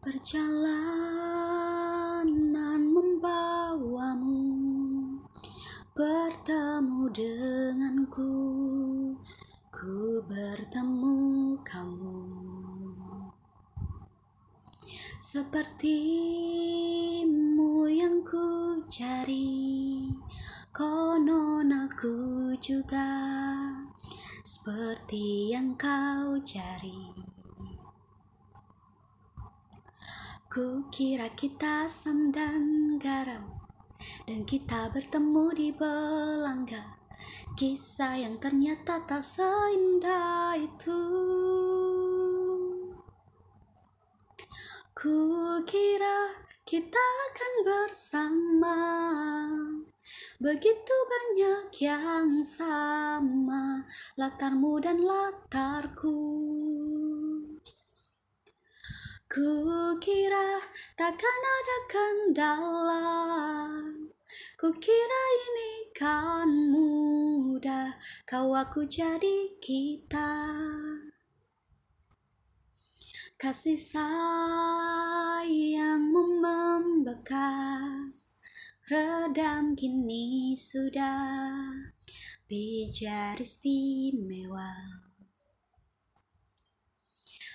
[0.00, 1.20] Perjalanan
[2.88, 4.40] membawamu
[5.92, 8.32] bertemu denganku,
[9.68, 11.18] ku bertemu
[11.60, 12.20] kamu.
[15.20, 15.92] Sepertimu
[17.92, 20.08] yang ku cari,
[20.72, 23.12] konon aku juga
[24.40, 27.39] seperti yang kau cari.
[30.50, 33.62] Ku kira kita asam dan garam
[34.26, 36.98] Dan kita bertemu di belangga
[37.54, 41.02] Kisah yang ternyata tak seindah itu.
[44.90, 45.18] Ku
[45.70, 46.34] kira
[46.66, 48.78] kita akan bersama.
[50.42, 53.86] Begitu banyak yang sama
[54.18, 56.18] Latarmu dan latarku
[59.30, 60.58] Ku kira
[60.98, 63.14] takkan ada kendala
[64.58, 67.94] Ku kira ini kan mudah
[68.26, 70.34] Kau aku jadi kita.
[73.38, 74.94] Kasih sayang
[76.42, 77.34] membekas
[78.90, 81.94] Redam kini sudah.
[82.50, 85.09] Bijar istimewa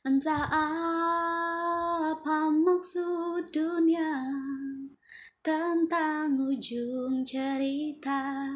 [0.00, 4.32] Entah apa maksud dunia
[5.44, 8.48] Tentang ujung cerita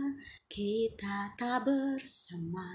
[0.48, 2.72] Kita tak bersama.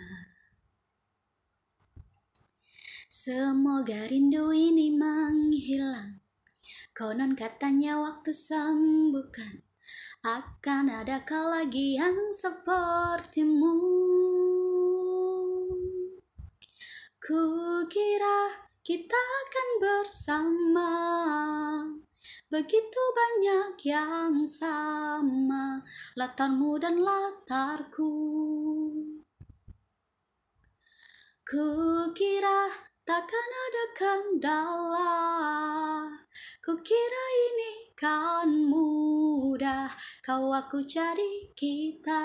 [3.10, 6.22] Semoga rindu ini menghilang.
[6.94, 9.66] Konon katanya waktu sembuhkan
[10.22, 13.74] Akan adakah lagi yang sepertimu?
[17.18, 17.59] Ku
[17.90, 20.94] kira kita akan bersama.
[22.50, 25.82] Begitu banyak yang sama
[26.14, 28.14] Latarmu dan latarku.
[31.42, 31.70] Ku
[32.14, 32.70] kira
[33.02, 35.18] takkan ada kendala.
[36.62, 39.90] Ku kira ini kan mudah
[40.22, 42.22] Kau aku cari kita